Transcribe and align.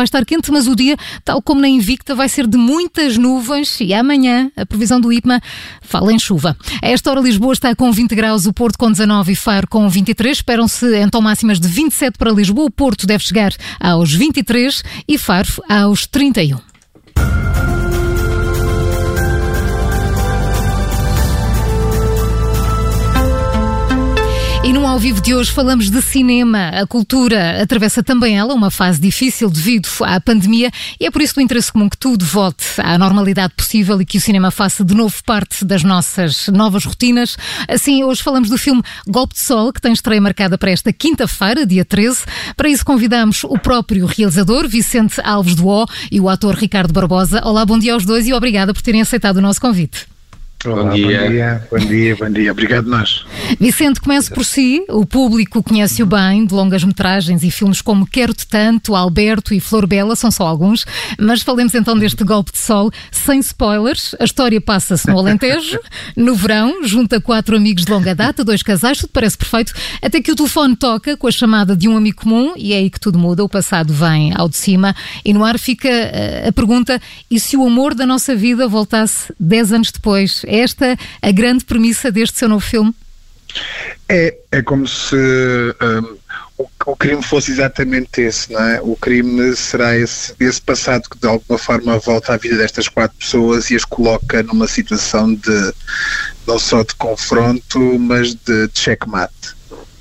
Vai 0.00 0.04
estar 0.06 0.24
quente, 0.24 0.50
mas 0.50 0.66
o 0.66 0.74
dia, 0.74 0.96
tal 1.22 1.42
como 1.42 1.60
na 1.60 1.68
Invicta, 1.68 2.14
vai 2.14 2.26
ser 2.26 2.46
de 2.46 2.56
muitas 2.56 3.18
nuvens 3.18 3.78
e 3.82 3.92
amanhã 3.92 4.50
a 4.56 4.64
previsão 4.64 4.98
do 4.98 5.12
IPMA 5.12 5.38
fala 5.82 6.10
em 6.10 6.18
chuva. 6.18 6.56
A 6.80 6.88
esta 6.88 7.10
hora 7.10 7.20
Lisboa 7.20 7.52
está 7.52 7.76
com 7.76 7.92
20 7.92 8.14
graus, 8.14 8.46
o 8.46 8.52
Porto 8.54 8.78
com 8.78 8.90
19 8.90 9.32
e 9.32 9.36
Faro 9.36 9.68
com 9.68 9.86
23. 9.90 10.38
Esperam-se 10.38 10.86
então 10.96 11.20
máximas 11.20 11.60
de 11.60 11.68
27 11.68 12.16
para 12.16 12.32
Lisboa. 12.32 12.68
O 12.68 12.70
Porto 12.70 13.06
deve 13.06 13.22
chegar 13.22 13.52
aos 13.78 14.14
23 14.14 14.82
e 15.06 15.18
Faro 15.18 15.62
aos 15.68 16.06
31. 16.06 16.69
Ao 24.90 24.98
vivo 24.98 25.20
de 25.20 25.32
hoje 25.32 25.52
falamos 25.52 25.88
de 25.88 26.02
cinema. 26.02 26.68
A 26.70 26.84
cultura 26.84 27.62
atravessa 27.62 28.02
também 28.02 28.36
ela 28.36 28.52
uma 28.52 28.72
fase 28.72 29.00
difícil 29.00 29.48
devido 29.48 29.88
à 30.02 30.20
pandemia 30.20 30.68
e 30.98 31.06
é 31.06 31.10
por 31.12 31.22
isso 31.22 31.36
do 31.36 31.40
interesse 31.40 31.72
comum 31.72 31.88
que 31.88 31.96
tudo 31.96 32.24
volte 32.24 32.64
à 32.78 32.98
normalidade 32.98 33.54
possível 33.56 34.00
e 34.02 34.04
que 34.04 34.18
o 34.18 34.20
cinema 34.20 34.50
faça 34.50 34.84
de 34.84 34.92
novo 34.92 35.14
parte 35.24 35.64
das 35.64 35.84
nossas 35.84 36.48
novas 36.48 36.84
rotinas. 36.84 37.36
Assim, 37.68 38.02
hoje 38.02 38.20
falamos 38.20 38.48
do 38.48 38.58
filme 38.58 38.82
Golpe 39.06 39.34
de 39.34 39.40
Sol, 39.40 39.72
que 39.72 39.80
tem 39.80 39.92
estreia 39.92 40.20
marcada 40.20 40.58
para 40.58 40.72
esta 40.72 40.92
quinta-feira, 40.92 41.64
dia 41.64 41.84
13. 41.84 42.22
Para 42.56 42.68
isso 42.68 42.84
convidamos 42.84 43.44
o 43.44 43.56
próprio 43.58 44.06
realizador, 44.06 44.66
Vicente 44.66 45.20
Alves 45.22 45.54
do 45.54 45.68
O, 45.68 45.86
e 46.10 46.18
o 46.18 46.28
ator 46.28 46.56
Ricardo 46.56 46.92
Barbosa. 46.92 47.40
Olá, 47.44 47.64
bom 47.64 47.78
dia 47.78 47.94
aos 47.94 48.04
dois 48.04 48.26
e 48.26 48.32
obrigada 48.32 48.74
por 48.74 48.82
terem 48.82 49.00
aceitado 49.00 49.36
o 49.36 49.40
nosso 49.40 49.60
convite. 49.60 50.09
Olá, 50.66 50.82
bom, 50.82 50.90
dia. 50.90 51.22
bom 51.22 51.28
dia, 51.30 51.66
bom 51.70 51.78
dia, 51.78 52.16
bom 52.16 52.30
dia. 52.30 52.52
Obrigado 52.52 52.86
nós. 52.86 53.24
Vicente, 53.58 53.98
comece 53.98 54.30
por 54.30 54.44
si. 54.44 54.84
O 54.90 55.06
público 55.06 55.62
conhece-o 55.62 56.04
bem 56.04 56.44
de 56.44 56.52
longas 56.52 56.84
metragens 56.84 57.42
e 57.42 57.50
filmes 57.50 57.80
como 57.80 58.06
Quero-te 58.06 58.46
Tanto, 58.46 58.94
Alberto 58.94 59.54
e 59.54 59.60
Flor 59.60 59.86
Bela, 59.86 60.14
são 60.14 60.30
só 60.30 60.46
alguns. 60.46 60.84
Mas 61.18 61.40
falemos 61.40 61.74
então 61.74 61.98
deste 61.98 62.22
golpe 62.24 62.52
de 62.52 62.58
sol, 62.58 62.90
sem 63.10 63.40
spoilers. 63.40 64.14
A 64.20 64.24
história 64.24 64.60
passa-se 64.60 65.08
no 65.08 65.18
Alentejo, 65.18 65.78
no 66.14 66.34
verão, 66.34 66.86
junta 66.86 67.22
quatro 67.22 67.56
amigos 67.56 67.86
de 67.86 67.90
longa 67.90 68.14
data, 68.14 68.44
dois 68.44 68.62
casais, 68.62 68.98
tudo 68.98 69.10
parece 69.14 69.38
perfeito, 69.38 69.72
até 70.02 70.20
que 70.20 70.30
o 70.30 70.36
telefone 70.36 70.76
toca 70.76 71.16
com 71.16 71.26
a 71.26 71.32
chamada 71.32 71.74
de 71.74 71.88
um 71.88 71.96
amigo 71.96 72.20
comum 72.20 72.52
e 72.54 72.74
é 72.74 72.76
aí 72.76 72.90
que 72.90 73.00
tudo 73.00 73.18
muda. 73.18 73.42
O 73.42 73.48
passado 73.48 73.94
vem 73.94 74.34
ao 74.36 74.46
de 74.46 74.58
cima 74.58 74.94
e 75.24 75.32
no 75.32 75.42
ar 75.42 75.58
fica 75.58 75.88
eh, 75.88 76.48
a 76.48 76.52
pergunta: 76.52 77.00
e 77.30 77.40
se 77.40 77.56
o 77.56 77.66
amor 77.66 77.94
da 77.94 78.04
nossa 78.04 78.36
vida 78.36 78.68
voltasse 78.68 79.32
dez 79.40 79.72
anos 79.72 79.90
depois? 79.90 80.44
Esta 80.50 80.96
a 81.22 81.30
grande 81.30 81.64
premissa 81.64 82.10
deste 82.10 82.38
seu 82.38 82.48
novo 82.48 82.64
filme? 82.64 82.94
É, 84.08 84.36
é 84.52 84.62
como 84.62 84.86
se 84.86 85.16
um, 85.16 86.16
o, 86.58 86.68
o, 86.86 86.96
crime 86.96 87.22
fosse 87.22 87.50
exatamente 87.50 88.20
esse, 88.20 88.52
não 88.52 88.62
é? 88.62 88.80
O 88.80 88.94
crime 88.96 89.54
será 89.56 89.96
esse, 89.96 90.34
esse 90.38 90.60
passado 90.60 91.08
que 91.08 91.18
de 91.18 91.26
alguma 91.26 91.58
forma 91.58 91.98
volta 91.98 92.34
à 92.34 92.36
vida 92.36 92.56
destas 92.56 92.88
quatro 92.88 93.16
pessoas 93.18 93.70
e 93.70 93.76
as 93.76 93.84
coloca 93.84 94.42
numa 94.42 94.68
situação 94.68 95.34
de 95.34 95.72
não 96.46 96.58
só 96.58 96.82
de 96.82 96.94
confronto, 96.94 97.98
mas 97.98 98.34
de, 98.34 98.68
de 98.68 98.78
checkmate. 98.78 99.59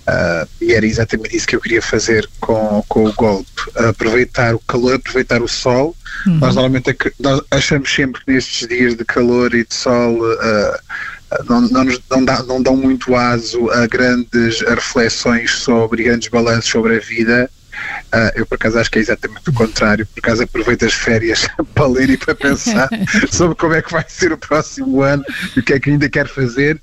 Uh, 0.10 0.48
e 0.62 0.74
era 0.74 0.86
exatamente 0.86 1.36
isso 1.36 1.48
que 1.48 1.56
eu 1.56 1.62
queria 1.62 1.82
fazer 1.82 2.28
com, 2.40 2.84
com 2.88 3.06
o 3.06 3.14
golpe. 3.14 3.50
Aproveitar 3.76 4.56
o 4.56 4.60
calor, 4.60 4.96
aproveitar 4.96 5.42
o 5.42 5.48
sol. 5.48 5.96
Uhum. 6.26 6.38
Nós 6.38 6.56
normalmente 6.56 6.96
nós 7.20 7.42
achamos 7.52 7.94
sempre 7.94 8.24
que 8.24 8.32
nestes 8.32 8.68
dias 8.68 8.96
de 8.96 9.06
calor 9.06 9.54
e 9.54 9.66
de 9.66 9.74
sol 9.74 10.20
uh, 10.20 10.80
não, 11.48 11.62
não, 11.62 11.84
nos, 11.84 12.02
não, 12.10 12.26
dá, 12.26 12.42
não 12.44 12.62
dão 12.62 12.76
muito 12.76 13.16
aso 13.16 13.70
a 13.70 13.86
grandes 13.86 14.62
reflexões 14.62 15.52
sobre 15.52 16.04
grandes 16.04 16.28
balanços 16.28 16.72
sobre 16.72 16.96
a 16.96 17.00
vida 17.00 17.50
Uh, 18.14 18.32
eu, 18.34 18.46
por 18.46 18.56
acaso, 18.56 18.80
acho 18.80 18.90
que 18.90 18.98
é 18.98 19.02
exatamente 19.02 19.50
o 19.50 19.54
contrário. 19.54 20.06
Por 20.08 20.20
acaso, 20.20 20.42
aproveito 20.42 20.84
as 20.84 20.94
férias 20.94 21.48
para 21.76 21.88
ler 21.88 22.10
e 22.10 22.18
para 22.18 22.34
pensar 22.34 22.90
sobre 23.30 23.56
como 23.56 23.76
é 23.76 23.82
que 23.84 23.92
vai 23.92 24.04
ser 24.08 24.32
o 24.32 24.38
próximo 24.38 25.04
ano 25.04 25.24
e 25.56 25.60
o 25.60 25.64
que 25.64 25.74
é 25.74 25.80
que 25.80 25.92
ainda 25.92 26.10
quero 26.10 26.28
fazer. 26.28 26.82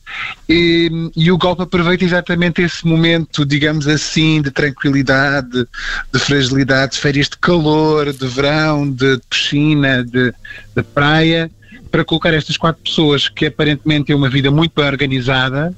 E, 0.49 1.11
e 1.17 1.31
o 1.33 1.37
golpe 1.37 1.63
aproveita 1.63 2.05
exatamente 2.05 2.63
esse 2.63 2.87
momento, 2.87 3.45
digamos 3.45 3.89
assim, 3.89 4.41
de 4.41 4.53
tranquilidade, 4.53 5.67
de 6.13 6.19
fragilidade, 6.21 6.93
de 6.93 6.99
férias 6.99 7.29
de 7.29 7.39
calor, 7.39 8.13
de 8.13 8.27
verão, 8.29 8.89
de, 8.89 9.21
piscina, 9.29 10.05
de, 10.05 10.33
de 10.77 10.83
praia, 10.95 11.51
para 11.91 12.05
colocar 12.05 12.33
estas 12.33 12.57
quatro 12.57 12.83
pessoas 12.83 13.29
que 13.29 13.47
aparentemente 13.47 14.07
têm 14.07 14.17
uma 14.17 14.31
vida 14.31 14.51
muito 14.51 14.73
bem 14.77 14.87
organizada, 14.87 15.75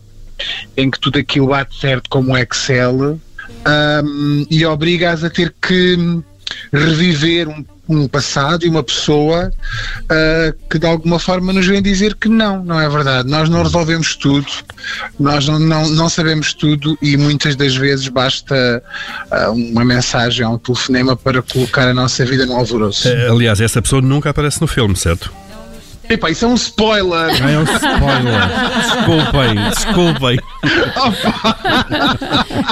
em 0.77 0.91
que 0.91 1.01
tudo 1.01 1.19
aquilo 1.19 1.49
bate 1.49 1.75
certo 1.81 2.11
como 2.11 2.37
Excel 2.37 3.19
um, 3.67 4.47
e 4.51 4.65
obriga-as 4.65 5.25
a 5.25 5.31
ter 5.31 5.55
que 5.61 6.23
reviver 6.73 7.49
um, 7.49 7.65
um 7.89 8.07
passado 8.07 8.65
e 8.65 8.69
uma 8.69 8.83
pessoa 8.83 9.51
uh, 9.51 10.69
que 10.69 10.79
de 10.79 10.87
alguma 10.87 11.19
forma 11.19 11.53
nos 11.53 11.67
vem 11.67 11.81
dizer 11.81 12.15
que 12.15 12.29
não, 12.29 12.63
não 12.63 12.81
é 12.81 12.89
verdade. 12.89 13.29
Nós 13.29 13.49
não 13.49 13.63
resolvemos 13.63 14.15
tudo, 14.17 14.47
nós 15.19 15.47
não, 15.47 15.59
não, 15.59 15.89
não 15.89 16.09
sabemos 16.09 16.53
tudo 16.53 16.99
e 17.01 17.17
muitas 17.17 17.57
das 17.57 17.75
vezes 17.75 18.09
basta 18.09 18.83
uh, 19.31 19.53
uma 19.53 19.85
mensagem 19.85 20.45
ou 20.45 20.55
um 20.55 20.59
telefonema 20.59 21.17
para 21.17 21.43
colocar 21.43 21.89
a 21.89 21.95
nossa 21.95 22.25
vida 22.25 22.45
no 22.45 22.57
alvoroço. 22.57 23.09
Eh, 23.09 23.29
aliás, 23.29 23.61
essa 23.61 23.81
pessoa 23.81 24.03
nunca 24.03 24.31
aparece 24.31 24.61
no 24.61 24.67
filme, 24.67 24.97
certo? 24.97 25.33
Epá, 26.09 26.31
isso 26.31 26.45
é 26.45 26.49
um 26.49 26.55
spoiler! 26.55 27.31
Ah, 27.43 27.51
é 27.51 27.59
um 27.59 27.65
spoiler. 27.65 28.49
desculpem, 28.81 29.57
desculpem. 29.69 30.39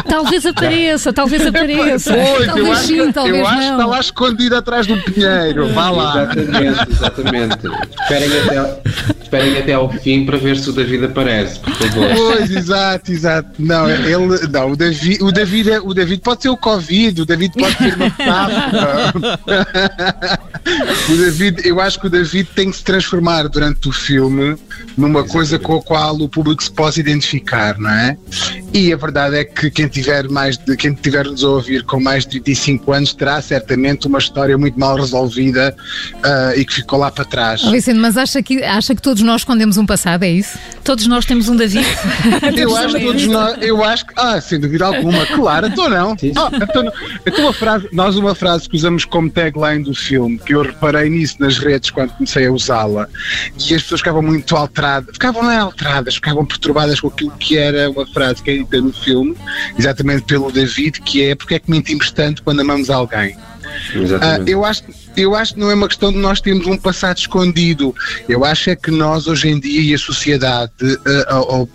talvez 0.09 0.47
apareça, 0.47 1.13
talvez 1.13 1.45
apareça. 1.47 2.15
Pois, 2.15 2.47
talvez 2.47 2.67
eu 2.67 2.73
acho, 2.73 2.87
sim, 2.87 3.13
talvez 3.13 3.37
eu 3.37 3.43
não. 3.43 3.51
acho 3.51 3.59
que 3.59 3.65
está 3.73 3.87
lá 3.87 4.01
escondido 4.01 4.57
atrás 4.57 4.87
do 4.87 4.97
pinheiro. 5.03 5.69
Vá 5.73 5.91
lá. 5.91 6.31
Exatamente, 6.35 6.91
exatamente. 6.91 7.59
Esperem 8.03 8.31
até, 8.41 8.81
esperem 9.23 9.59
até 9.59 9.75
ao 9.75 9.91
fim 9.91 10.25
para 10.25 10.39
ver 10.39 10.57
se 10.57 10.71
o 10.71 10.73
David 10.73 11.05
aparece, 11.05 11.61
por 11.61 11.75
favor. 11.75 12.09
Pois, 12.17 12.51
exato, 12.51 13.13
exato. 13.13 13.51
Não, 13.59 13.91
ele, 13.91 14.49
não 14.49 14.71
o, 14.71 14.77
David, 14.77 15.23
o, 15.23 15.31
David 15.31 15.71
é, 15.71 15.79
o 15.81 15.93
David 15.93 16.23
pode 16.23 16.41
ser 16.43 16.49
o 16.49 16.57
Covid, 16.57 17.21
o 17.23 17.27
David 17.27 17.53
pode 17.59 17.77
ser 17.77 17.95
uma 17.97 18.07
O 21.09 21.17
David, 21.17 21.63
eu 21.65 21.81
acho 21.81 22.01
que 22.01 22.07
o 22.09 22.11
David 22.11 22.49
tem 22.55 22.71
que 22.71 22.77
se 22.77 22.83
transformar 22.83 23.49
durante 23.49 23.89
o 23.89 23.93
filme 23.93 24.57
numa 24.97 25.21
Exatamente. 25.21 25.33
coisa 25.33 25.59
com 25.59 25.77
a 25.77 25.83
qual 25.83 26.17
o 26.17 26.29
público 26.29 26.63
se 26.63 26.71
possa 26.71 26.99
identificar, 26.99 27.79
não 27.79 27.91
é? 27.91 28.17
E 28.73 28.93
a 28.93 28.97
verdade 28.97 29.37
é 29.37 29.45
que 29.45 29.71
quem 29.71 29.89
tiver 29.89 30.29
mais 30.29 30.57
de, 30.57 30.77
quem 30.77 30.93
tiver-nos 30.93 31.45
a 31.45 31.49
ouvir 31.49 31.85
com 31.85 32.01
mais 32.01 32.25
de 32.25 32.41
35 32.41 32.93
anos 32.93 33.15
terá 33.15 33.41
certamente 33.41 34.07
uma 34.07 34.19
história 34.19 34.59
muito 34.59 34.79
mal 34.79 34.97
resolvida 34.97 35.75
uh, 36.15 36.59
e 36.59 36.65
que 36.65 36.75
ficou 36.75 36.99
lá 36.99 37.11
para 37.11 37.25
trás. 37.25 37.63
Oh, 37.65 37.71
Vicente, 37.71 37.99
mas 37.99 38.17
acha 38.17 38.43
que, 38.43 38.63
acha 38.63 38.95
que 38.95 39.03
todos 39.03 39.23
nós 39.23 39.43
escondemos 39.43 39.77
um 39.77 39.87
passado, 39.87 40.25
é 40.25 40.31
isso? 40.31 40.59
Todos 40.83 41.07
nós 41.07 41.25
temos 41.25 41.49
um 41.49 41.57
David? 41.57 41.87
eu 42.57 42.77
acho 42.77 42.95
que 42.95 43.05
todos 43.05 43.27
nós, 43.27 43.57
eu 43.61 43.85
acho 43.85 44.07
que, 44.07 44.15
ah, 44.17 44.41
sem 44.41 44.59
dúvida 44.59 44.87
alguma, 44.87 45.25
claro, 45.27 45.69
então 45.69 45.89
não. 45.89 46.13
Ah, 46.13 46.51
então, 46.53 46.93
então 47.25 47.45
uma 47.45 47.53
frase, 47.53 47.89
nós 47.93 48.17
uma 48.17 48.35
frase 48.35 48.69
que 48.69 48.77
usamos 48.77 49.05
como 49.05 49.31
tagline 49.31 49.85
do 49.85 49.95
filme, 49.95 50.39
que 50.39 50.56
eu 50.57 50.63
reparei 50.63 51.09
nisso 51.09 51.37
nas 51.39 51.59
redes 51.59 51.91
quando 51.91 52.13
comecei 52.13 52.47
a 52.47 52.53
usá-la, 52.53 53.09
e 53.59 53.75
as 53.75 53.83
pessoas 53.83 54.01
ficavam 54.01 54.23
muito 54.23 54.57
alteradas, 54.57 55.15
ficavam 55.15 55.43
não 55.43 55.51
é 55.51 55.59
alteradas, 55.59 56.15
ficavam 56.15 56.45
perturbadas 56.45 57.01
com 57.01 57.09
aquilo 57.09 57.33
que 57.33 57.57
era 57.57 57.91
uma 57.91 58.07
frase 58.07 58.43
que 58.43 58.51
é 58.51 58.57
dita 58.59 58.81
no 58.81 58.93
filme, 58.93 59.37
exatamente 59.79 60.23
pelo 60.23 60.51
David, 60.51 61.01
que 61.01 61.23
é 61.23 61.35
porque 61.35 61.55
é 61.55 61.59
que 61.59 61.71
mentimos 61.71 62.11
tanto 62.11 62.43
quando 62.43 62.61
amamos 62.61 62.91
alguém. 62.91 63.37
Uh, 63.95 64.43
eu, 64.47 64.65
acho, 64.65 64.85
eu 65.17 65.35
acho 65.35 65.55
que 65.55 65.61
não 65.61 65.71
é 65.71 65.75
uma 65.75 65.89
questão 65.89 66.13
de 66.13 66.19
nós 66.19 66.41
termos 66.41 66.67
um 66.67 66.77
passado 66.77 67.19
escondido. 67.19 67.95
Eu 68.29 68.45
acho 68.45 68.71
é 68.71 68.77
que 68.77 68.91
nós, 68.91 69.27
hoje 69.27 69.49
em 69.49 69.61
dia, 69.61 69.81
e 69.81 69.95
a 69.95 69.99
sociedade, 69.99 70.73
uh, 70.83 71.63
uh, 71.63 71.69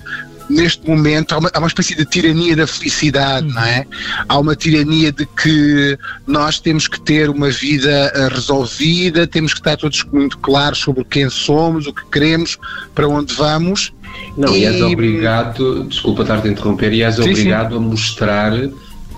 neste 0.51 0.87
momento 0.87 1.33
há 1.33 1.37
uma, 1.37 1.49
há 1.53 1.59
uma, 1.59 1.67
espécie 1.67 1.95
de 1.95 2.05
tirania 2.05 2.55
da 2.55 2.67
felicidade, 2.67 3.47
não 3.47 3.63
é? 3.63 3.85
Há 4.27 4.37
uma 4.37 4.55
tirania 4.55 5.11
de 5.11 5.25
que 5.25 5.97
nós 6.27 6.59
temos 6.59 6.87
que 6.87 6.99
ter 6.99 7.29
uma 7.29 7.49
vida 7.49 8.11
uh, 8.15 8.33
resolvida, 8.33 9.25
temos 9.25 9.53
que 9.53 9.59
estar 9.59 9.77
todos 9.77 10.03
muito 10.11 10.37
claros 10.39 10.79
sobre 10.79 11.03
quem 11.05 11.29
somos, 11.29 11.87
o 11.87 11.93
que 11.93 12.05
queremos, 12.11 12.57
para 12.93 13.07
onde 13.07 13.33
vamos. 13.33 13.93
Não, 14.37 14.53
e, 14.55 14.59
e 14.59 14.65
és 14.65 14.81
obrigado, 14.81 15.85
desculpa 15.85 16.23
estar-te 16.23 16.47
a 16.47 16.51
interromper, 16.51 16.91
e 16.93 17.01
és 17.01 17.15
sim, 17.15 17.21
obrigado 17.21 17.71
sim. 17.71 17.77
a 17.77 17.79
mostrar 17.79 18.53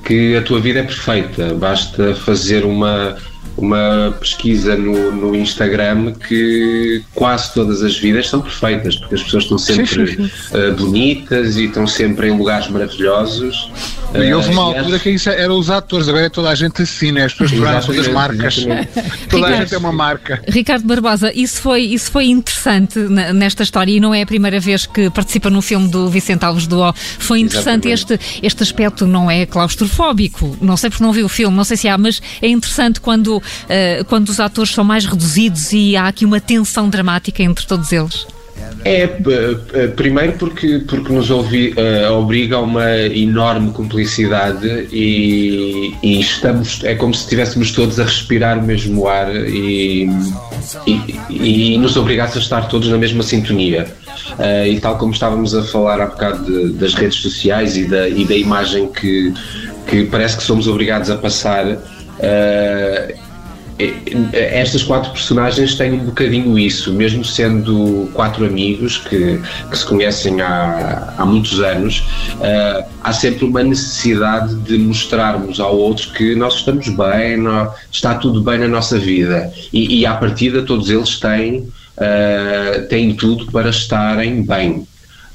que 0.06 0.36
a 0.36 0.42
tua 0.42 0.60
vida 0.60 0.80
é 0.80 0.84
perfeita. 0.84 1.54
Basta 1.54 2.14
fazer 2.16 2.66
uma 2.66 3.18
uma 3.58 4.16
pesquisa 4.20 4.76
no, 4.76 5.12
no 5.12 5.36
Instagram 5.36 6.14
que 6.14 7.04
quase 7.14 7.54
todas 7.54 7.82
as 7.84 7.98
vidas 7.98 8.28
são 8.30 8.42
perfeitas, 8.42 8.96
porque 8.96 9.16
as 9.16 9.24
pessoas 9.24 9.44
estão 9.44 9.58
sempre. 9.58 10.14
Uh, 10.14 10.74
bonitas 10.78 11.58
e 11.58 11.66
estão 11.66 11.86
sempre 11.86 12.28
em 12.28 12.38
lugares 12.38 12.68
maravilhosos. 12.68 13.70
E 14.16 14.34
houve 14.34 14.50
uma 14.52 14.70
uh, 14.70 14.78
altura 14.78 15.00
que 15.00 15.10
isso 15.10 15.30
eram 15.30 15.58
os 15.58 15.70
atores, 15.70 16.08
agora 16.08 16.26
é 16.26 16.30
toda 16.30 16.50
a 16.50 16.56
gente 16.56 16.82
assim, 16.84 17.12
né? 17.12 17.26
as 17.26 17.34
pessoas 17.34 17.86
todas 17.86 18.08
marcas. 18.10 18.66
toda 19.30 19.48
a 19.48 19.56
gente 19.56 19.74
é 19.74 19.78
uma 19.78 19.92
marca. 19.92 20.42
Ricardo 20.48 20.86
Barbosa, 20.86 21.32
isso 21.34 21.62
foi, 21.62 21.82
isso 21.82 22.12
foi 22.12 22.26
interessante 22.26 23.00
nesta 23.00 23.64
história 23.64 23.92
e 23.92 24.00
não 24.00 24.14
é 24.14 24.22
a 24.22 24.26
primeira 24.26 24.60
vez 24.60 24.86
que 24.86 25.10
participa 25.10 25.50
num 25.50 25.62
filme 25.62 25.88
do 25.88 26.10
Vicente 26.10 26.46
Alves 26.46 26.68
do 26.68 26.82
O. 26.82 26.94
Foi 26.94 27.40
interessante 27.40 27.88
este, 27.88 28.20
este 28.42 28.64
aspecto, 28.64 29.08
não 29.08 29.32
é 29.32 29.46
claustrofóbico. 29.46 30.58
Não 30.62 30.78
sei 30.78 30.90
porque 30.90 31.04
não 31.04 31.12
vi 31.12 31.24
o 31.24 31.30
filme, 31.30 31.56
não 31.56 31.64
sei 31.64 31.78
se 31.78 31.88
há, 31.88 31.98
mas 31.98 32.22
é 32.42 32.48
interessante 32.48 33.02
quando 33.02 33.14
quando, 33.14 33.38
uh, 33.38 34.06
quando 34.08 34.30
os 34.30 34.40
atores 34.40 34.72
são 34.72 34.84
mais 34.84 35.06
reduzidos 35.06 35.72
e 35.72 35.96
há 35.96 36.08
aqui 36.08 36.26
uma 36.26 36.42
tensão 36.42 36.90
dramática 36.90 37.42
entre 37.42 37.66
todos 37.66 37.92
eles? 37.92 38.26
É, 38.86 39.08
primeiro 39.96 40.34
porque, 40.34 40.84
porque 40.88 41.14
nos 41.14 41.32
ouvi, 41.32 41.74
uh, 41.78 42.14
obriga 42.14 42.58
a 42.58 42.60
uma 42.60 42.98
enorme 42.98 43.72
cumplicidade 43.72 44.88
e, 44.92 45.94
e, 46.04 46.20
estamos, 46.20 46.84
é 46.84 46.94
como 46.94 47.14
se 47.14 47.22
estivéssemos 47.22 47.72
todos 47.72 47.98
a 47.98 48.04
respirar 48.04 48.60
o 48.60 48.64
mesmo 48.64 49.08
ar 49.08 49.34
e, 49.34 50.10
e, 50.86 51.74
e 51.74 51.78
nos 51.78 51.96
obrigasse 51.96 52.38
a 52.38 52.42
estar 52.42 52.68
todos 52.68 52.90
na 52.90 52.98
mesma 52.98 53.24
sintonia. 53.24 53.88
Uh, 54.38 54.68
e 54.68 54.80
tal 54.80 54.98
como 54.98 55.14
estávamos 55.14 55.56
a 55.56 55.64
falar 55.64 56.02
há 56.02 56.08
bocado 56.08 56.46
de, 56.46 56.74
das 56.74 56.94
redes 56.94 57.20
sociais 57.20 57.78
e 57.78 57.86
da, 57.86 58.10
e 58.10 58.26
da 58.26 58.36
imagem 58.36 58.88
que, 58.92 59.34
que 59.88 60.06
parece 60.06 60.38
que 60.38 60.44
somos 60.44 60.68
obrigados 60.68 61.10
a 61.10 61.18
passar, 61.18 61.66
uh, 61.66 63.23
estas 64.34 64.84
quatro 64.84 65.12
personagens 65.12 65.76
têm 65.76 65.94
um 65.94 66.06
bocadinho 66.06 66.58
isso, 66.60 66.94
mesmo 66.94 67.26
sendo 67.26 68.10
quatro 68.14 68.46
amigos 68.46 68.98
que, 68.98 69.40
que 69.70 69.78
se 69.78 69.86
conhecem 69.86 70.42
há, 70.42 71.14
há 71.18 71.26
muitos 71.26 71.60
anos, 71.60 72.04
uh, 72.36 72.86
há 73.04 73.14
sempre 73.14 73.46
uma 73.46 73.64
necessidade 73.64 74.56
de 74.56 74.78
mostrarmos 74.78 75.60
ao 75.60 75.76
outro 75.76 76.12
que 76.12 76.36
nós 76.36 76.56
estamos 76.56 76.88
bem, 76.90 77.38
nós, 77.38 77.74
está 77.92 78.16
tudo 78.16 78.42
bem 78.42 78.60
na 78.60 78.68
nossa 78.68 78.98
vida. 79.00 79.52
E, 79.72 80.00
e 80.00 80.06
à 80.06 80.14
partida 80.14 80.62
todos 80.62 80.90
eles 80.90 81.20
têm, 81.20 81.60
uh, 81.60 82.88
têm 82.90 83.16
tudo 83.16 83.52
para 83.52 83.70
estarem 83.70 84.44
bem. 84.44 84.88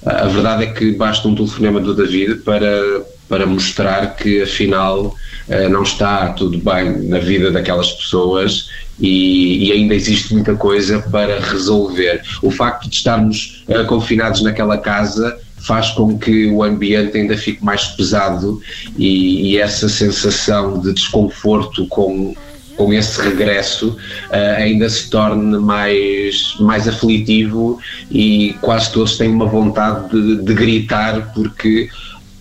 Uh, 0.02 0.11
a 0.11 0.26
verdade 0.26 0.62
é 0.64 0.67
que 0.67 0.93
basta 0.93 1.26
um 1.26 1.35
telefonema 1.35 1.81
do 1.81 1.93
David 1.93 2.37
para, 2.37 3.02
para 3.28 3.46
mostrar 3.46 4.16
que 4.16 4.42
afinal 4.42 5.14
eh, 5.48 5.69
não 5.69 5.82
está 5.82 6.28
tudo 6.32 6.58
bem 6.58 7.08
na 7.08 7.19
vida 7.19 7.50
daquelas 7.50 7.92
pessoas 7.92 8.70
e, 9.00 9.69
e, 9.69 9.72
ainda 9.72 9.94
existe 9.94 10.34
muita 10.34 10.54
coisa 10.54 10.98
para 10.98 11.40
resolver. 11.40 12.20
O 12.42 12.50
facto 12.50 12.88
de 12.88 12.96
estarmos 12.96 13.64
uh, 13.69 13.86
confinados 13.86 14.42
naquela 14.42 14.76
casa 14.76 15.38
faz 15.58 15.90
com 15.90 16.19
que 16.19 16.46
o 16.50 16.62
ambiente 16.62 17.16
ainda 17.16 17.36
fique 17.36 17.64
mais 17.64 17.84
pesado 17.84 18.60
e, 18.96 19.52
e 19.52 19.58
essa 19.58 19.88
sensação 19.88 20.80
de 20.80 20.92
desconforto 20.92 21.86
com 21.86 22.34
com 22.76 22.92
esse 22.92 23.20
regresso 23.20 23.88
uh, 23.88 24.56
ainda 24.56 24.88
se 24.88 25.10
torne 25.10 25.58
mais, 25.58 26.54
mais 26.60 26.86
aflitivo 26.86 27.80
e 28.08 28.54
quase 28.60 28.92
todos 28.92 29.19
têm 29.19 29.28
uma 29.28 29.46
vontade 29.46 30.08
de, 30.10 30.44
de 30.44 30.54
gritar 30.54 31.32
porque 31.34 31.90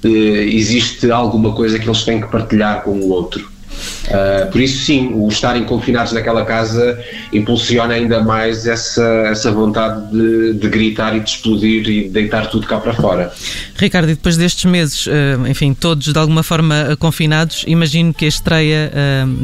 existe 0.04 1.10
alguma 1.12 1.54
coisa 1.54 1.80
que 1.80 1.88
eles 1.88 2.04
têm 2.04 2.22
que 2.22 2.28
partilhar 2.28 2.84
com 2.84 2.92
o 2.92 3.10
outro. 3.10 3.58
Uh, 4.08 4.50
por 4.52 4.62
isso, 4.62 4.86
sim, 4.86 5.12
o 5.14 5.28
estarem 5.28 5.64
confinados 5.66 6.14
naquela 6.14 6.46
casa 6.46 7.00
impulsiona 7.32 7.94
ainda 7.94 8.24
mais 8.24 8.66
essa, 8.66 9.04
essa 9.30 9.52
vontade 9.52 10.10
de, 10.12 10.54
de, 10.54 10.70
gritar 10.70 11.16
e 11.16 11.20
de 11.20 11.30
explodir 11.30 11.82
e 11.82 11.84
de 11.84 12.10
deitar 12.10 12.50
tudo 12.50 12.66
cá 12.66 12.80
para 12.80 12.94
fora. 12.94 13.32
Ricardo, 13.76 14.10
e 14.10 14.16
depois 14.16 14.38
destes 14.38 14.66
meses, 14.66 15.06
uh, 15.08 15.48
enfim, 15.48 15.74
todos 15.74 16.12
de 16.12 16.18
alguma 16.18 16.42
forma 16.42 16.96
confinados, 17.00 17.64
imagino 17.68 18.14
que 18.14 18.26
a 18.26 18.28
estreia 18.30 18.92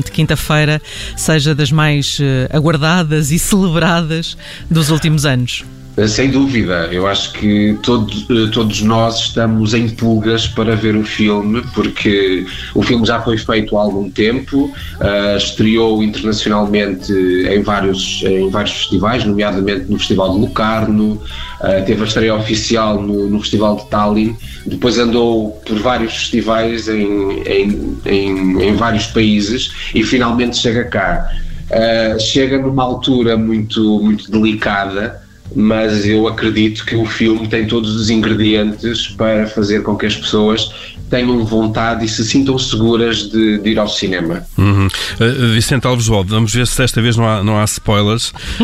de 0.03 0.11
quinta-feira 0.11 0.81
seja 1.15 1.53
das 1.53 1.71
mais 1.71 2.19
aguardadas 2.49 3.31
e 3.31 3.39
celebradas 3.39 4.37
dos 4.69 4.89
últimos 4.89 5.25
anos. 5.25 5.63
Eh, 5.95 6.07
sem 6.07 6.31
dúvida, 6.31 6.89
eu 6.91 7.05
acho 7.05 7.33
que 7.33 7.77
todos, 7.83 8.25
eh, 8.27 8.49
todos 8.51 8.81
nós 8.81 9.19
estamos 9.19 9.75
em 9.75 9.87
pulgas 9.87 10.47
para 10.47 10.75
ver 10.75 10.95
o 10.95 11.03
filme, 11.03 11.61
porque 11.73 12.45
o 12.73 12.81
filme 12.81 13.05
já 13.05 13.21
foi 13.21 13.37
feito 13.37 13.77
há 13.77 13.81
algum 13.81 14.09
tempo, 14.09 14.65
uh, 14.65 15.37
estreou 15.37 16.01
internacionalmente 16.01 17.13
em 17.13 17.61
vários, 17.61 18.23
em 18.23 18.49
vários 18.49 18.73
festivais, 18.73 19.23
nomeadamente 19.23 19.85
no 19.91 19.99
Festival 19.99 20.33
de 20.33 20.39
Locarno, 20.39 21.13
uh, 21.61 21.85
teve 21.85 22.01
a 22.01 22.05
estreia 22.05 22.35
oficial 22.35 22.99
no, 22.99 23.29
no, 23.29 23.39
Festival 23.39 23.75
de 23.75 23.89
Tallinn, 23.89 24.35
depois 24.65 24.97
andou 24.97 25.51
por 25.65 25.77
vários 25.77 26.13
festivais 26.13 26.87
em, 26.87 27.43
em, 27.43 27.97
em, 28.05 28.63
em 28.63 28.75
vários 28.75 29.05
países 29.07 29.71
e 29.93 30.03
finalmente 30.03 30.57
chega 30.57 30.85
cá. 30.85 31.29
Uh, 31.69 32.19
chega 32.19 32.57
numa 32.57 32.83
altura 32.83 33.37
muito, 33.37 33.99
muito 34.01 34.29
delicada 34.29 35.22
mas 35.55 36.05
eu 36.05 36.27
acredito 36.27 36.85
que 36.85 36.95
o 36.95 37.05
filme 37.05 37.47
tem 37.47 37.67
todos 37.67 37.95
os 37.95 38.09
ingredientes 38.09 39.07
para 39.07 39.47
fazer 39.47 39.83
com 39.83 39.95
que 39.95 40.05
as 40.05 40.15
pessoas 40.15 40.92
tenham 41.09 41.45
vontade 41.45 42.05
e 42.05 42.07
se 42.07 42.23
sintam 42.25 42.57
seguras 42.57 43.29
de, 43.29 43.59
de 43.59 43.69
ir 43.69 43.79
ao 43.79 43.87
cinema. 43.87 44.45
Uhum. 44.57 44.87
Uh, 44.87 45.53
Vicente 45.53 45.85
Alves 45.85 46.07
Waldo, 46.07 46.33
vamos 46.33 46.53
ver 46.53 46.65
se 46.67 46.77
desta 46.77 47.01
vez 47.01 47.15
não 47.15 47.27
há, 47.27 47.43
não 47.43 47.59
há 47.59 47.63
spoilers. 47.65 48.33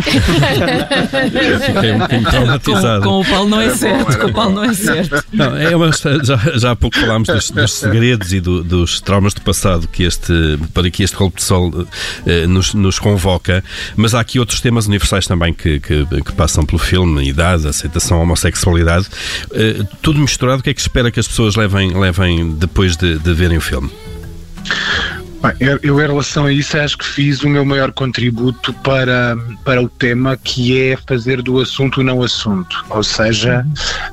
Fiquei 1.66 1.92
um 1.94 2.00
bocadinho 2.00 2.30
traumatizado. 2.30 3.04
Com, 3.04 3.10
com, 3.10 3.22
o 3.22 3.26
Paulo 3.26 3.50
não 3.50 3.62
é 3.62 3.70
certo, 3.76 4.18
com 4.18 4.28
o 4.28 4.34
Paulo 4.34 4.56
não 4.56 4.64
é 4.64 4.74
certo. 4.74 5.24
Não, 5.34 5.58
é 5.58 5.76
uma, 5.76 5.92
já, 5.92 6.38
já 6.56 6.72
há 6.72 6.76
pouco 6.76 6.98
falámos 7.00 7.28
dos, 7.28 7.52
dos 7.52 7.74
segredos 7.74 8.34
e 8.34 8.40
do, 8.40 8.64
dos 8.64 9.02
traumas 9.02 9.34
do 9.34 9.42
passado 9.42 9.88
que 9.88 10.04
este, 10.04 10.60
para 10.74 10.90
que 10.90 11.04
este 11.04 11.16
golpe 11.16 11.38
de 11.38 11.44
sol 11.44 11.70
uh, 11.70 12.48
nos, 12.48 12.74
nos 12.74 13.00
convoca, 13.00 13.64
mas 13.96 14.14
há 14.14 14.20
aqui 14.20 14.40
outros 14.40 14.62
temas 14.62 14.88
universais 14.88 15.28
também 15.28 15.54
que, 15.54 15.80
que, 15.80 16.06
que 16.06 16.32
passam 16.34 16.66
pelo 16.66 16.80
filme, 16.80 17.28
idade, 17.28 17.68
aceitação, 17.68 18.22
homossexualidade, 18.22 19.08
uh, 19.46 19.88
tudo 20.02 20.20
misturado, 20.20 20.60
o 20.60 20.64
que 20.64 20.70
é 20.70 20.74
que 20.74 20.82
espera 20.82 21.12
que 21.12 21.20
as 21.20 21.28
pessoas 21.28 21.56
levem, 21.56 21.98
levem 21.98 22.29
depois 22.54 22.96
de, 22.96 23.18
de 23.18 23.34
verem 23.34 23.58
o 23.58 23.62
filme? 23.62 23.90
Bem, 25.42 25.54
eu, 25.62 25.80
em 25.82 26.08
relação 26.08 26.46
a 26.46 26.52
isso 26.52 26.78
acho 26.78 26.98
que 26.98 27.06
fiz 27.06 27.42
o 27.44 27.50
meu 27.50 27.64
maior 27.64 27.94
contributo 27.94 28.74
para, 28.74 29.38
para 29.64 29.82
o 29.82 29.88
tema 29.88 30.36
que 30.36 30.78
é 30.78 30.98
fazer 30.98 31.42
do 31.42 31.62
assunto 31.62 32.02
o 32.02 32.04
não 32.04 32.22
assunto, 32.22 32.86
ou 32.90 33.02
seja, 33.02 33.66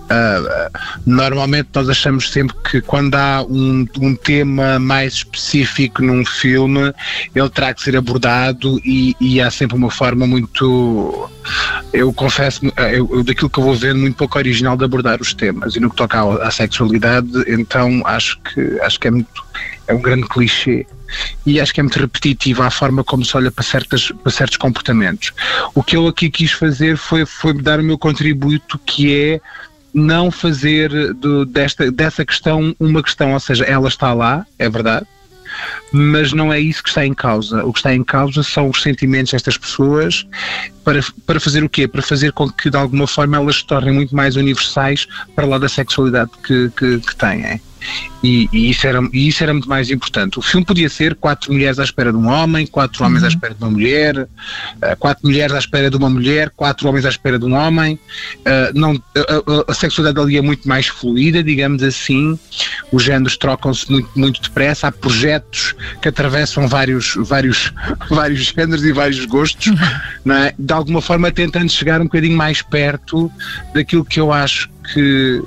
uh, 0.03 0.79
normalmente 1.05 1.69
nós 1.75 1.89
achamos 1.89 2.31
sempre 2.31 2.55
que 2.71 2.81
quando 2.81 3.17
há 3.17 3.43
um, 3.43 3.85
um 3.99 4.15
tema 4.15 4.79
mais 4.79 5.15
específico 5.15 6.01
num 6.01 6.25
filme 6.25 6.95
ele 7.35 7.51
terá 7.51 7.75
que 7.75 7.83
ser 7.83 7.97
abordado 7.97 8.81
e, 8.85 9.17
e 9.21 9.41
há 9.41 9.51
sempre 9.51 9.77
uma 9.77 9.91
forma 9.91 10.29
muito 10.29 11.29
eu 11.93 12.13
confesso, 12.13 12.61
eu, 12.93 13.09
eu, 13.13 13.25
daquilo 13.25 13.51
que 13.51 13.59
eu 13.59 13.65
vou 13.65 13.75
vendo, 13.75 13.99
muito 13.99 14.17
pouco 14.17 14.39
original 14.39 14.77
de 14.77 14.85
abordar 14.85 15.21
os 15.21 15.33
temas. 15.33 15.77
E 15.77 15.81
no 15.81 15.91
que 15.91 15.97
toca 15.97 16.21
à, 16.21 16.49
à 16.49 16.51
sexualidade, 16.51 17.29
então 17.49 18.03
acho 18.05 18.39
que 18.41 18.81
acho 18.81 18.99
que 19.01 19.09
é 19.09 19.11
muito 19.11 19.45
é 19.87 19.95
um 19.95 20.01
grande 20.01 20.29
clichê 20.29 20.87
e 21.45 21.61
acho 21.61 21.73
que 21.73 21.81
é 21.81 21.83
muito 21.83 21.99
repetitiva 21.99 22.67
a 22.67 22.71
forma 22.71 23.05
como 23.05 23.25
se 23.25 23.37
olha 23.37 23.51
para, 23.51 23.65
certas, 23.65 24.11
para 24.11 24.33
certos 24.33 24.57
comportamentos. 24.57 25.33
O 25.75 25.83
que 25.83 25.97
eu 25.97 26.07
aqui 26.07 26.31
quis 26.31 26.53
fazer 26.53 26.97
foi, 26.97 27.25
foi 27.25 27.55
dar 27.55 27.81
o 27.81 27.85
meu 27.85 27.99
contributo, 27.99 28.79
que 28.79 29.15
é 29.15 29.41
não 29.95 30.31
fazer 30.31 31.15
do, 31.15 31.47
desta, 31.47 31.91
dessa 31.91 32.25
questão 32.25 32.75
uma 32.79 33.03
questão, 33.03 33.33
ou 33.33 33.41
seja, 33.41 33.65
ela 33.65 33.89
está 33.89 34.13
lá, 34.13 34.47
é 34.59 34.69
verdade, 34.69 35.07
mas 35.91 36.33
não 36.33 36.53
é 36.53 36.61
isso 36.61 36.83
que 36.83 36.91
está 36.91 37.07
em 37.07 37.15
causa. 37.15 37.65
O 37.65 37.73
que 37.73 37.79
está 37.79 37.95
em 37.95 38.05
causa 38.05 38.43
são 38.43 38.69
os 38.69 38.83
sentimentos 38.83 39.33
destas 39.33 39.57
pessoas 39.57 40.27
para, 40.85 41.01
para 41.25 41.41
fazer 41.41 41.65
o 41.65 41.69
quê? 41.69 41.89
Para 41.89 42.03
fazer 42.03 42.33
com 42.33 42.51
que 42.51 42.69
de 42.69 42.77
alguma 42.77 43.07
forma 43.07 43.37
elas 43.37 43.57
se 43.57 43.67
tornem 43.67 43.95
muito 43.95 44.15
mais 44.15 44.37
universais 44.37 45.07
para 45.35 45.47
lá 45.47 45.57
da 45.57 45.69
sexualidade 45.69 46.31
que, 46.45 46.71
que, 46.77 46.99
que 46.99 47.17
têm. 47.17 47.61
E, 48.23 48.49
e, 48.53 48.71
isso 48.71 48.87
era, 48.87 49.01
e 49.13 49.29
isso 49.29 49.43
era 49.43 49.53
muito 49.53 49.69
mais 49.69 49.91
importante. 49.91 50.39
O 50.39 50.43
filme 50.43 50.65
podia 50.65 50.89
ser 50.89 51.15
quatro 51.15 51.53
mulheres 51.53 51.79
à 51.79 51.85
espera 51.85 52.11
de 52.11 52.19
um 52.19 52.29
homem, 52.29 52.67
quatro 52.67 53.05
homens 53.05 53.23
à 53.23 53.27
uhum. 53.27 53.33
espera 53.33 53.55
de 53.55 53.63
uma 53.63 53.71
mulher, 53.71 54.29
eh, 54.83 54.95
quatro 54.97 55.27
mulheres 55.27 55.55
à 55.55 55.59
espera 55.59 55.91
de 55.91 55.97
uma 55.97 56.11
mulher, 56.11 56.51
quatro 56.51 56.89
homens 56.89 57.05
à 57.05 57.09
espera 57.09 57.39
de 57.39 57.45
um 57.45 57.55
homem. 57.55 57.99
Uh, 58.39 58.79
não, 58.79 58.93
a, 58.93 59.71
a, 59.71 59.73
a, 59.73 59.75
sexualidade 59.75 60.19
ali 60.25 60.37
é 60.37 60.43
muito 60.43 60.67
mais 60.67 60.87
fluida, 60.87 61.43
digamos 61.43 61.83
assim. 61.83 62.39
Os 62.91 63.03
géneros 63.03 63.37
trocam-se 63.37 63.91
muito, 63.91 64.09
muito 64.17 64.41
depressa. 64.41 64.89
Há 64.89 64.93
projetos 64.93 65.75
que 66.01 66.09
atravessam 66.09 66.67
vários, 66.67 67.15
vários, 67.17 67.73
vários 68.11 68.41
géneros 68.47 68.85
e 68.85 68.93
vários 68.93 69.25
gostos, 69.27 69.73
é? 70.27 70.55
de 70.59 70.73
alguma 70.73 71.01
forma 71.01 71.31
tentando 71.31 71.71
chegar 71.71 72.01
um 72.01 72.05
bocadinho 72.05 72.37
mais 72.37 72.63
perto 72.63 73.31
daquilo 73.75 74.05
que 74.05 74.19
eu 74.19 74.33
acho 74.33 74.69
que 74.93 75.43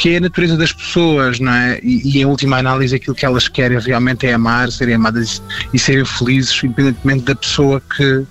que 0.00 0.14
é 0.14 0.16
a 0.16 0.20
natureza 0.20 0.56
das 0.56 0.72
pessoas, 0.72 1.38
não 1.38 1.52
é? 1.52 1.78
E, 1.82 2.16
e, 2.16 2.22
em 2.22 2.24
última 2.24 2.56
análise 2.56 2.96
aquilo 2.96 3.14
que 3.14 3.26
elas 3.26 3.48
querem 3.48 3.78
realmente 3.78 4.26
é 4.26 4.32
amar, 4.32 4.72
serem 4.72 4.94
amadas 4.94 5.42
e 5.74 5.78
serem 5.78 6.06
felizes, 6.06 6.58
independentemente 6.64 7.24
da 7.24 7.34
pessoa 7.34 7.82
que, 7.94 8.24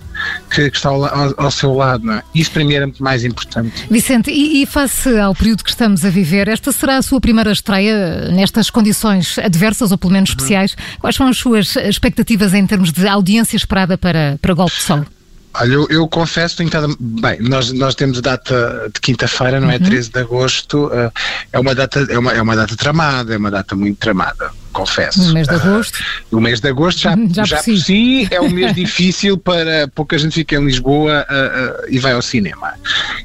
que, 0.49 0.71
que 0.71 0.75
está 0.75 0.89
ao, 0.89 1.05
ao, 1.37 1.51
seu 1.51 1.71
lado, 1.75 2.03
não 2.03 2.15
é? 2.15 2.23
Isso 2.33 2.49
para 2.49 2.65
mim 2.65 2.73
era 2.73 2.87
muito 2.87 3.03
mais 3.03 3.23
importante. 3.23 3.85
Vicente, 3.87 4.31
e, 4.31 4.63
e 4.63 4.65
face 4.65 5.15
ao 5.19 5.35
período 5.35 5.63
que 5.63 5.69
estamos 5.69 6.03
a 6.03 6.09
viver, 6.09 6.47
esta 6.47 6.71
será 6.71 6.97
a 6.97 7.03
sua 7.03 7.21
primeira 7.21 7.51
estreia 7.51 8.31
nestas 8.31 8.71
condições 8.71 9.37
adversas 9.37 9.91
ou 9.91 9.97
pelo 9.99 10.13
menos 10.13 10.31
especiais. 10.31 10.75
Quais 10.97 11.15
são 11.15 11.27
as 11.27 11.37
suas 11.37 11.75
expectativas 11.75 12.55
em 12.55 12.65
termos 12.65 12.91
de 12.91 13.07
audiência 13.07 13.55
esperada 13.55 13.95
para, 13.95 14.39
para 14.41 14.55
Golpe 14.55 14.75
de 14.75 14.81
Sol? 14.81 15.05
Olha, 15.53 15.73
eu, 15.73 15.87
eu 15.89 16.07
confesso, 16.07 16.57
tenho 16.57 16.67
estado. 16.67 16.95
Bem, 16.99 17.39
nós, 17.41 17.71
nós 17.71 17.95
temos 17.95 18.21
data 18.21 18.89
de 18.93 19.01
quinta-feira, 19.01 19.59
não 19.59 19.69
é? 19.69 19.77
Uhum. 19.77 19.83
13 19.83 20.11
de 20.11 20.19
agosto. 20.19 20.87
Uh, 20.87 21.11
é, 21.51 21.59
uma 21.59 21.73
data, 21.73 22.05
é, 22.07 22.19
uma, 22.19 22.31
é 22.31 22.41
uma 22.41 22.55
data 22.55 22.75
tramada, 22.75 23.33
é 23.33 23.37
uma 23.37 23.49
data 23.49 23.75
muito 23.75 23.97
tramada, 23.97 24.51
confesso. 24.71 25.23
No 25.23 25.33
mês 25.33 25.47
de 25.47 25.55
agosto? 25.55 25.99
Uh, 26.31 26.37
o 26.37 26.41
mês 26.41 26.61
de 26.61 26.69
agosto 26.69 26.99
já, 26.99 27.15
já, 27.31 27.43
já 27.45 27.63
por, 27.63 27.77
si. 27.77 28.27
é 28.29 28.39
um 28.39 28.49
mês 28.49 28.75
difícil 28.75 29.37
para 29.39 29.87
pouca 29.87 30.17
gente 30.19 30.33
fica 30.33 30.55
em 30.55 30.63
Lisboa 30.63 31.25
uh, 31.27 31.85
e 31.89 31.97
vai 31.97 32.13
ao 32.13 32.21
cinema. 32.21 32.75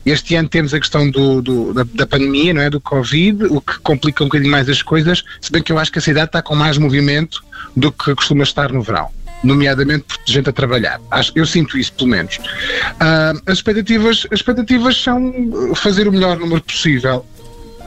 Este 0.05 0.35
ano 0.35 0.49
temos 0.49 0.73
a 0.73 0.81
questão 0.81 1.09
do, 1.11 1.43
do 1.43 1.75
da, 1.75 1.85
da, 1.93 2.07
pandemia, 2.07 2.55
não 2.55 2.63
é? 2.63 2.71
Do 2.71 2.81
Covid, 2.81 3.45
o 3.45 3.61
que 3.61 3.79
complica 3.81 4.25
um 4.25 4.29
bocadinho 4.29 4.51
mais 4.51 4.69
as 4.69 4.81
coisas, 4.83 5.23
se 5.43 5.53
bem 5.53 5.63
que 5.63 5.71
eu 5.71 5.79
acho 5.79 5.93
que 5.93 5.99
a 5.99 6.03
cidade 6.03 6.27
está 6.27 6.41
com 6.41 6.55
mais 6.55 6.79
movimento 6.79 7.45
do 7.77 7.93
que 7.93 8.15
costuma 8.15 8.45
estar 8.45 8.73
no 8.73 8.81
verão 8.81 9.11
nomeadamente 9.45 10.05
por 10.05 10.19
gente 10.27 10.49
a 10.49 10.53
trabalhar. 10.53 11.01
Eu 11.35 11.47
sinto 11.47 11.79
isso, 11.79 11.93
pelo 11.93 12.11
menos. 12.11 12.37
Uh, 12.37 13.41
as, 13.47 13.59
expectativas, 13.59 14.27
as 14.31 14.41
expectativas 14.41 14.97
são 14.97 15.33
fazer 15.77 16.09
o 16.09 16.13
melhor 16.13 16.39
número 16.39 16.63
possível 16.63 17.25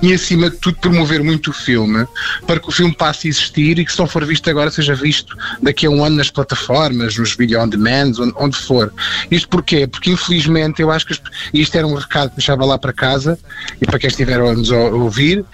e, 0.01 0.13
acima 0.13 0.49
de 0.49 0.57
tudo, 0.57 0.77
promover 0.77 1.23
muito 1.23 1.51
o 1.51 1.53
filme 1.53 2.05
para 2.45 2.59
que 2.59 2.69
o 2.69 2.71
filme 2.71 2.93
passe 2.93 3.27
a 3.27 3.29
existir 3.29 3.79
e 3.79 3.85
que, 3.85 3.91
se 3.91 3.99
não 3.99 4.07
for 4.07 4.25
visto 4.25 4.49
agora, 4.49 4.69
seja 4.69 4.95
visto 4.95 5.35
daqui 5.61 5.85
a 5.85 5.89
um 5.89 6.03
ano 6.03 6.17
nas 6.17 6.29
plataformas, 6.29 7.17
nos 7.17 7.35
video 7.35 7.61
on 7.61 7.67
demand, 7.67 8.13
onde, 8.19 8.33
onde 8.35 8.57
for. 8.57 8.93
Isto 9.29 9.49
porquê? 9.49 9.87
Porque, 9.87 10.11
infelizmente, 10.11 10.81
eu 10.81 10.91
acho 10.91 11.05
que 11.05 11.19
isto 11.53 11.75
era 11.77 11.87
um 11.87 11.95
recado 11.95 12.29
que 12.29 12.37
deixava 12.37 12.65
lá 12.65 12.77
para 12.77 12.93
casa 12.93 13.37
e 13.81 13.85
para 13.85 13.99
quem 13.99 14.07
estiver 14.07 14.39
a 14.39 14.53
nos 14.53 14.71
ouvir, 14.71 15.39
uh, 15.39 15.45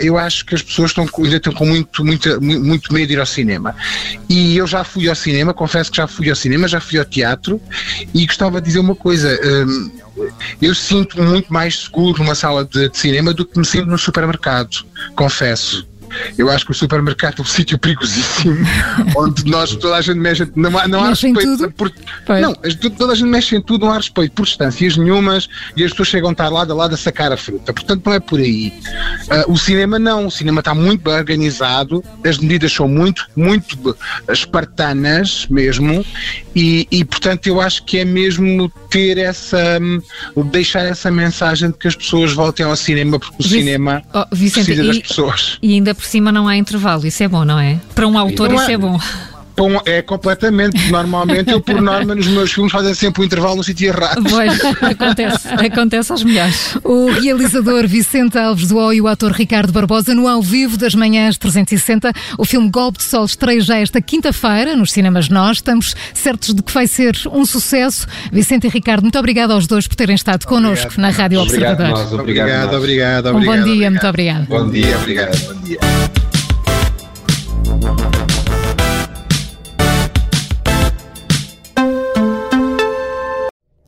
eu 0.00 0.18
acho 0.18 0.44
que 0.44 0.54
as 0.54 0.62
pessoas 0.62 0.90
estão, 0.90 1.06
ainda 1.18 1.36
estão 1.36 1.52
com 1.52 1.66
muito, 1.66 2.04
muito, 2.04 2.40
muito 2.40 2.92
medo 2.92 3.06
de 3.08 3.14
ir 3.14 3.20
ao 3.20 3.26
cinema. 3.26 3.74
E 4.28 4.56
eu 4.56 4.66
já 4.66 4.84
fui 4.84 5.08
ao 5.08 5.14
cinema, 5.14 5.54
confesso 5.54 5.90
que 5.90 5.96
já 5.96 6.06
fui 6.06 6.28
ao 6.30 6.36
cinema, 6.36 6.68
já 6.68 6.80
fui 6.80 6.98
ao 6.98 7.04
teatro 7.04 7.60
e 8.14 8.26
gostava 8.26 8.60
de 8.60 8.66
dizer 8.66 8.80
uma 8.80 8.94
coisa. 8.94 9.38
Um, 9.44 10.07
eu 10.60 10.74
sinto 10.74 11.22
muito 11.22 11.52
mais 11.52 11.84
seguro 11.84 12.22
numa 12.22 12.34
sala 12.34 12.64
de, 12.64 12.88
de 12.88 12.98
cinema 12.98 13.32
do 13.32 13.44
que 13.44 13.58
me 13.58 13.64
sinto 13.64 13.86
no 13.86 13.98
supermercado, 13.98 14.84
confesso. 15.14 15.87
Eu 16.36 16.50
acho 16.50 16.64
que 16.64 16.72
o 16.72 16.74
supermercado 16.74 17.36
é 17.38 17.42
um 17.42 17.44
sítio 17.46 17.78
perigosíssimo, 17.78 18.56
onde 19.16 19.44
nós, 19.44 19.74
toda 19.76 19.96
a 19.96 20.00
gente 20.00 20.18
mexe, 20.18 20.50
não 20.54 20.76
há, 20.78 20.88
não 20.88 21.04
há 21.04 21.08
respeito. 21.10 21.70
Por, 21.72 21.92
não, 22.40 22.54
toda 22.96 23.12
a 23.12 23.16
gente 23.16 23.28
mexe 23.28 23.56
em 23.56 23.60
tudo, 23.60 23.86
não 23.86 23.92
há 23.92 23.96
respeito 23.96 24.32
por 24.32 24.44
distâncias 24.44 24.96
nenhumas 24.96 25.48
e 25.76 25.84
as 25.84 25.90
pessoas 25.90 26.08
chegam 26.08 26.30
a 26.30 26.32
estar 26.32 26.48
lado 26.48 26.72
a 26.72 26.76
lado 26.76 26.94
a 26.94 26.96
sacar 26.96 27.32
a 27.32 27.36
fruta. 27.36 27.72
Portanto, 27.72 28.02
não 28.04 28.12
é 28.12 28.20
por 28.20 28.38
aí. 28.38 28.72
Uh, 29.48 29.52
o 29.52 29.58
cinema 29.58 29.98
não, 29.98 30.26
o 30.26 30.30
cinema 30.30 30.60
está 30.60 30.74
muito 30.74 31.02
bem 31.02 31.14
organizado, 31.14 32.02
as 32.24 32.38
medidas 32.38 32.72
são 32.72 32.88
muito, 32.88 33.26
muito 33.36 33.96
espartanas 34.28 35.46
mesmo, 35.48 36.04
e, 36.54 36.86
e 36.90 37.04
portanto 37.04 37.46
eu 37.46 37.60
acho 37.60 37.84
que 37.84 37.98
é 37.98 38.04
mesmo 38.04 38.70
ter 38.90 39.18
essa, 39.18 39.78
deixar 40.50 40.84
essa 40.84 41.10
mensagem 41.10 41.70
de 41.70 41.76
que 41.76 41.88
as 41.88 41.94
pessoas 41.94 42.32
voltem 42.32 42.64
ao 42.64 42.76
cinema, 42.76 43.18
porque 43.18 43.36
o 43.38 43.42
Vic 43.42 43.58
cinema 43.60 44.02
oh, 44.14 44.24
Vicente, 44.34 44.66
precisa 44.66 44.86
das 44.86 44.98
pessoas. 44.98 45.58
E 45.62 45.74
ainda 45.74 45.94
por 45.98 46.04
cima 46.04 46.30
não 46.30 46.46
há 46.46 46.56
intervalo, 46.56 47.04
isso 47.04 47.20
é 47.24 47.28
bom, 47.28 47.44
não 47.44 47.58
é? 47.58 47.80
Para 47.92 48.06
um 48.06 48.16
autor 48.16 48.52
isso 48.52 48.70
é, 48.70 48.78
bom. 48.78 48.96
É 49.84 50.02
completamente. 50.02 50.90
Normalmente, 50.90 51.50
eu, 51.50 51.60
por 51.60 51.80
norma, 51.80 52.14
nos 52.14 52.26
meus 52.26 52.52
filmes 52.52 52.72
fazem 52.72 52.94
sempre 52.94 53.20
o 53.20 53.22
um 53.22 53.26
intervalo 53.26 53.56
no 53.56 53.64
sítio 53.64 53.88
errado. 53.88 54.22
Pois, 54.28 54.64
acontece, 54.82 55.48
acontece 55.48 56.12
aos 56.12 56.22
melhores. 56.22 56.76
O 56.84 57.10
realizador 57.10 57.86
Vicente 57.86 58.38
Alves 58.38 58.68
do 58.68 58.92
e 58.92 59.00
o 59.00 59.08
ator 59.08 59.32
Ricardo 59.32 59.72
Barbosa 59.72 60.14
no 60.14 60.28
ao 60.28 60.40
vivo 60.40 60.76
das 60.76 60.94
manhãs 60.94 61.36
360. 61.36 62.12
O 62.38 62.44
filme 62.44 62.70
Golpe 62.70 62.98
de 62.98 63.04
Sol 63.04 63.24
estreia 63.24 63.60
já 63.60 63.78
esta 63.78 64.00
quinta-feira 64.00 64.76
nos 64.76 64.92
cinemas 64.92 65.28
Nós. 65.28 65.58
Estamos 65.58 65.94
certos 66.14 66.54
de 66.54 66.62
que 66.62 66.72
vai 66.72 66.86
ser 66.86 67.16
um 67.32 67.44
sucesso. 67.44 68.06
Vicente 68.32 68.66
e 68.66 68.70
Ricardo, 68.70 69.02
muito 69.02 69.18
obrigado 69.18 69.52
aos 69.52 69.66
dois 69.66 69.86
por 69.86 69.96
terem 69.96 70.14
estado 70.14 70.46
connosco 70.46 70.92
na 71.00 71.10
Rádio 71.10 71.40
obrigado 71.40 71.72
Observador. 71.72 71.98
Nós, 71.98 72.12
obrigado, 72.12 72.74
obrigado, 72.74 73.26
obrigado, 73.26 73.28
Um 73.28 73.44
bom 73.44 73.62
dia, 73.64 73.88
obrigado. 73.88 73.90
muito 73.90 74.06
obrigado. 74.06 74.46
Bom 74.46 74.70
dia, 74.70 74.96
obrigado. 74.98 75.38
Bom 75.46 75.62
dia. 75.62 75.78